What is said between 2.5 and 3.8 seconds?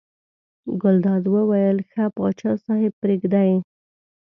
صاحب پرېږده یې.